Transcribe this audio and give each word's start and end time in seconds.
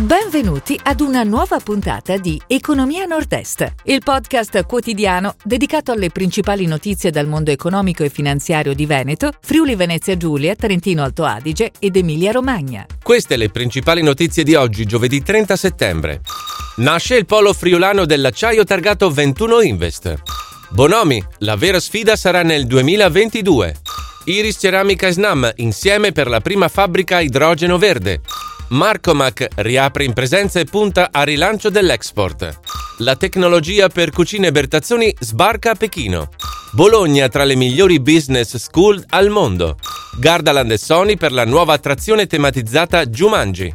Benvenuti 0.00 0.80
ad 0.82 1.02
una 1.02 1.24
nuova 1.24 1.58
puntata 1.58 2.16
di 2.16 2.40
Economia 2.46 3.04
Nord-Est, 3.04 3.74
il 3.84 4.00
podcast 4.02 4.64
quotidiano 4.64 5.34
dedicato 5.44 5.92
alle 5.92 6.08
principali 6.08 6.64
notizie 6.64 7.10
dal 7.10 7.26
mondo 7.26 7.50
economico 7.50 8.02
e 8.02 8.08
finanziario 8.08 8.72
di 8.72 8.86
Veneto, 8.86 9.30
Friuli 9.42 9.74
Venezia 9.74 10.16
Giulia, 10.16 10.54
Trentino 10.54 11.02
Alto 11.02 11.24
Adige 11.24 11.72
ed 11.78 11.96
Emilia 11.96 12.32
Romagna. 12.32 12.86
Queste 13.02 13.36
le 13.36 13.50
principali 13.50 14.02
notizie 14.02 14.42
di 14.42 14.54
oggi, 14.54 14.86
giovedì 14.86 15.22
30 15.22 15.54
settembre. 15.54 16.22
Nasce 16.76 17.16
il 17.16 17.26
polo 17.26 17.52
friulano 17.52 18.06
dell'acciaio 18.06 18.64
targato 18.64 19.10
21 19.10 19.60
Invest. 19.60 20.14
Bonomi, 20.70 21.22
la 21.40 21.56
vera 21.56 21.78
sfida 21.78 22.16
sarà 22.16 22.42
nel 22.42 22.66
2022. 22.66 23.76
Iris 24.24 24.56
Ceramica 24.58 25.10
Snam, 25.10 25.50
insieme 25.56 26.12
per 26.12 26.28
la 26.28 26.40
prima 26.40 26.68
fabbrica 26.68 27.20
idrogeno 27.20 27.76
verde. 27.76 28.22
Marcomac 28.70 29.48
riapre 29.56 30.04
in 30.04 30.12
presenza 30.12 30.60
e 30.60 30.64
punta 30.64 31.08
a 31.10 31.24
rilancio 31.24 31.70
dell'export. 31.70 32.60
La 32.98 33.16
tecnologia 33.16 33.88
per 33.88 34.10
cucine 34.12 34.52
bertazzoni 34.52 35.12
sbarca 35.18 35.72
a 35.72 35.74
Pechino. 35.74 36.28
Bologna 36.70 37.28
tra 37.28 37.42
le 37.42 37.56
migliori 37.56 37.98
business 37.98 38.56
school 38.58 39.04
al 39.08 39.28
mondo. 39.28 39.76
Gardaland 40.20 40.70
e 40.70 40.78
Sony 40.78 41.16
per 41.16 41.32
la 41.32 41.44
nuova 41.44 41.72
attrazione 41.72 42.28
tematizzata 42.28 43.06
Jumanji. 43.06 43.74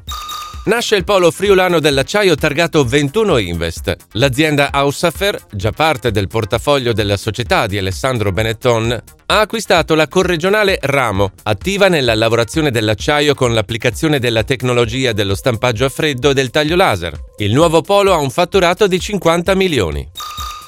Nasce 0.65 0.95
il 0.95 1.03
polo 1.03 1.29
friulano 1.29 1.79
dell'acciaio 1.79 2.33
targato 2.33 2.83
21 2.83 3.37
Invest. 3.37 3.95
L'azienda 4.13 4.71
Aussafer, 4.71 5.39
già 5.51 5.69
parte 5.69 6.09
del 6.09 6.27
portafoglio 6.27 6.91
della 6.91 7.17
società 7.17 7.67
di 7.67 7.77
Alessandro 7.77 8.31
Benetton, 8.31 9.03
ha 9.27 9.39
acquistato 9.39 9.93
la 9.93 10.07
corregionale 10.07 10.79
Ramo, 10.81 11.33
attiva 11.43 11.87
nella 11.87 12.15
lavorazione 12.15 12.71
dell'acciaio 12.71 13.35
con 13.35 13.53
l'applicazione 13.53 14.17
della 14.17 14.43
tecnologia 14.43 15.13
dello 15.13 15.35
stampaggio 15.35 15.85
a 15.85 15.89
freddo 15.89 16.31
e 16.31 16.33
del 16.33 16.49
taglio 16.49 16.75
laser. 16.75 17.15
Il 17.37 17.53
nuovo 17.53 17.81
polo 17.81 18.13
ha 18.13 18.17
un 18.17 18.31
fatturato 18.31 18.87
di 18.87 18.99
50 18.99 19.53
milioni. 19.53 20.09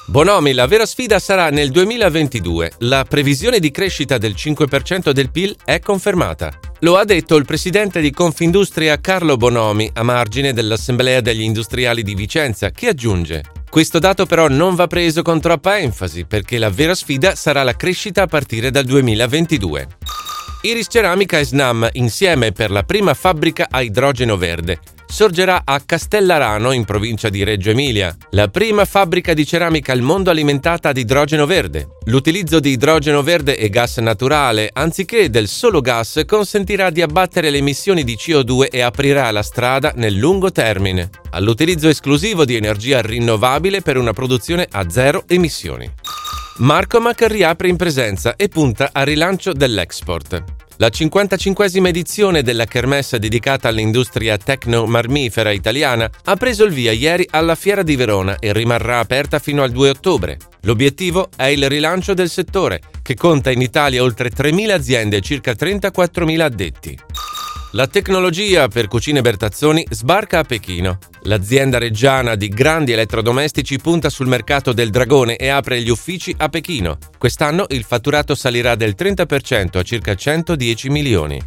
Bonomi, 0.08 0.54
la 0.54 0.66
vera 0.66 0.86
sfida 0.86 1.18
sarà 1.18 1.50
nel 1.50 1.70
2022. 1.70 2.72
La 2.78 3.04
previsione 3.06 3.58
di 3.58 3.70
crescita 3.70 4.16
del 4.16 4.32
5% 4.34 5.10
del 5.10 5.30
PIL 5.30 5.54
è 5.66 5.80
confermata. 5.80 6.58
Lo 6.78 6.96
ha 6.96 7.04
detto 7.04 7.36
il 7.36 7.44
presidente 7.44 8.00
di 8.00 8.10
Confindustria 8.10 8.98
Carlo 9.00 9.36
Bonomi 9.36 9.90
a 9.92 10.02
margine 10.02 10.54
dell'Assemblea 10.54 11.20
degli 11.20 11.42
Industriali 11.42 12.02
di 12.02 12.14
Vicenza, 12.14 12.70
che 12.70 12.88
aggiunge 12.88 13.42
questo 13.68 13.98
dato 13.98 14.24
però 14.24 14.48
non 14.48 14.74
va 14.74 14.86
preso 14.86 15.20
con 15.20 15.42
troppa 15.42 15.78
enfasi 15.78 16.24
perché 16.24 16.56
la 16.56 16.70
vera 16.70 16.94
sfida 16.94 17.34
sarà 17.34 17.62
la 17.62 17.76
crescita 17.76 18.22
a 18.22 18.26
partire 18.26 18.70
dal 18.70 18.84
2022. 18.84 19.88
Iris 20.62 20.86
Ceramica 20.90 21.38
e 21.38 21.44
Snam 21.44 21.88
insieme 21.92 22.52
per 22.52 22.70
la 22.70 22.82
prima 22.82 23.14
fabbrica 23.14 23.68
a 23.70 23.80
idrogeno 23.80 24.36
verde 24.36 24.80
sorgerà 25.08 25.62
a 25.64 25.80
Castellarano, 25.80 26.72
in 26.72 26.84
provincia 26.84 27.28
di 27.28 27.42
Reggio 27.42 27.70
Emilia, 27.70 28.14
la 28.30 28.48
prima 28.48 28.84
fabbrica 28.84 29.32
di 29.32 29.46
ceramica 29.46 29.92
al 29.92 30.02
mondo 30.02 30.30
alimentata 30.30 30.90
ad 30.90 30.98
idrogeno 30.98 31.46
verde. 31.46 31.96
L'utilizzo 32.04 32.60
di 32.60 32.70
idrogeno 32.70 33.22
verde 33.22 33.56
e 33.56 33.70
gas 33.70 33.96
naturale, 33.98 34.70
anziché 34.72 35.30
del 35.30 35.48
solo 35.48 35.80
gas, 35.80 36.22
consentirà 36.26 36.90
di 36.90 37.02
abbattere 37.02 37.50
le 37.50 37.58
emissioni 37.58 38.04
di 38.04 38.16
CO2 38.16 38.68
e 38.70 38.80
aprirà 38.82 39.30
la 39.30 39.42
strada 39.42 39.92
nel 39.96 40.14
lungo 40.14 40.52
termine 40.52 41.08
all'utilizzo 41.30 41.88
esclusivo 41.88 42.44
di 42.44 42.54
energia 42.54 43.00
rinnovabile 43.00 43.80
per 43.80 43.96
una 43.96 44.12
produzione 44.12 44.66
a 44.70 44.88
zero 44.90 45.24
emissioni. 45.26 45.90
Marcomac 46.60 47.24
riapre 47.28 47.68
in 47.68 47.76
presenza 47.76 48.34
e 48.34 48.48
punta 48.48 48.90
al 48.92 49.06
rilancio 49.06 49.52
dell'export. 49.52 50.42
La 50.78 50.88
55esima 50.88 51.86
edizione 51.86 52.42
della 52.42 52.64
Kermesse 52.64 53.20
dedicata 53.20 53.68
all'industria 53.68 54.36
tecno-marmifera 54.36 55.52
italiana 55.52 56.10
ha 56.24 56.34
preso 56.34 56.64
il 56.64 56.72
via 56.72 56.90
ieri 56.90 57.24
alla 57.30 57.54
Fiera 57.54 57.84
di 57.84 57.94
Verona 57.94 58.38
e 58.40 58.52
rimarrà 58.52 58.98
aperta 58.98 59.38
fino 59.38 59.62
al 59.62 59.70
2 59.70 59.90
ottobre. 59.90 60.36
L'obiettivo 60.62 61.28
è 61.36 61.44
il 61.44 61.68
rilancio 61.68 62.12
del 62.12 62.28
settore, 62.28 62.80
che 63.02 63.14
conta 63.14 63.52
in 63.52 63.60
Italia 63.60 64.02
oltre 64.02 64.30
3.000 64.30 64.70
aziende 64.70 65.18
e 65.18 65.20
circa 65.20 65.52
34.000 65.52 66.40
addetti. 66.40 66.98
La 67.72 67.86
tecnologia 67.86 68.66
per 68.66 68.88
Cucine 68.88 69.20
Bertazzoni 69.20 69.84
sbarca 69.90 70.38
a 70.38 70.42
Pechino. 70.42 70.96
L'azienda 71.24 71.76
reggiana 71.76 72.34
di 72.34 72.48
grandi 72.48 72.92
elettrodomestici 72.92 73.78
punta 73.78 74.08
sul 74.08 74.26
mercato 74.26 74.72
del 74.72 74.88
dragone 74.88 75.36
e 75.36 75.48
apre 75.48 75.82
gli 75.82 75.90
uffici 75.90 76.34
a 76.38 76.48
Pechino. 76.48 76.96
Quest'anno 77.18 77.66
il 77.68 77.84
fatturato 77.84 78.34
salirà 78.34 78.74
del 78.74 78.94
30% 78.96 79.76
a 79.76 79.82
circa 79.82 80.14
110 80.14 80.88
milioni. 80.88 81.38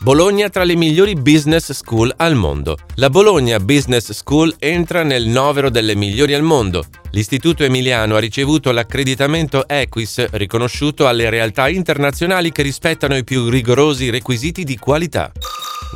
Bologna 0.00 0.48
tra 0.48 0.62
le 0.62 0.76
migliori 0.76 1.14
business 1.14 1.72
school 1.72 2.12
al 2.18 2.36
mondo. 2.36 2.78
La 2.94 3.10
Bologna 3.10 3.58
Business 3.58 4.12
School 4.12 4.54
entra 4.60 5.02
nel 5.02 5.26
novero 5.26 5.70
delle 5.70 5.96
migliori 5.96 6.34
al 6.34 6.42
mondo. 6.42 6.84
L'istituto 7.10 7.64
emiliano 7.64 8.14
ha 8.14 8.20
ricevuto 8.20 8.70
l'accreditamento 8.70 9.66
Equis, 9.66 10.30
riconosciuto 10.30 11.08
alle 11.08 11.28
realtà 11.30 11.68
internazionali 11.68 12.52
che 12.52 12.62
rispettano 12.62 13.16
i 13.16 13.24
più 13.24 13.48
rigorosi 13.48 14.08
requisiti 14.08 14.62
di 14.62 14.78
qualità. 14.78 15.32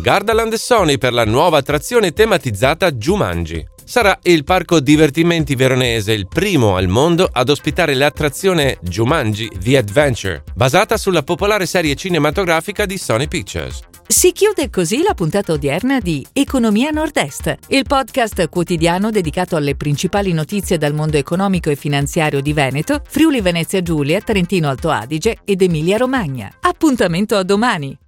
Gardaland 0.01 0.55
Sony 0.55 0.99
per 0.99 1.13
la 1.13 1.25
nuova 1.25 1.59
attrazione 1.59 2.13
tematizzata 2.13 2.91
Jumanji. 2.91 3.65
Sarà 3.85 4.19
il 4.23 4.45
parco 4.45 4.81
divertimenti 4.81 5.55
veronese 5.55 6.13
il 6.13 6.29
primo 6.29 6.77
al 6.77 6.89
mondo 6.89 7.29
ad 7.31 7.49
ospitare 7.49 7.95
l'attrazione 7.95 8.79
Jumanji 8.83 9.51
The 9.59 9.77
Adventure, 9.77 10.45
basata 10.55 10.97
sulla 10.97 11.23
popolare 11.23 11.67
serie 11.67 11.95
cinematografica 11.95 12.87
di 12.87 12.97
Sony 12.97 13.29
Pictures. 13.29 13.81
Si 14.07 14.33
chiude 14.33 14.69
così 14.69 15.03
la 15.03 15.15
puntata 15.15 15.53
odierna 15.53 15.99
di 15.99 16.27
Economia 16.33 16.91
Nord-Est, 16.91 17.57
il 17.69 17.85
podcast 17.87 18.49
quotidiano 18.51 19.11
dedicato 19.11 19.57
alle 19.57 19.75
principali 19.75 20.33
notizie 20.33 20.77
dal 20.77 20.93
mondo 20.93 21.17
economico 21.17 21.71
e 21.71 21.77
finanziario 21.77 22.43
di 22.43 22.53
Veneto, 22.53 23.01
Friuli 23.09 23.41
Venezia 23.41 23.81
Giulia, 23.81 24.21
Trentino 24.21 24.69
Alto 24.69 24.91
Adige 24.91 25.39
ed 25.45 25.63
Emilia 25.63 25.97
Romagna. 25.97 26.51
Appuntamento 26.61 27.37
a 27.37 27.43
domani! 27.43 28.02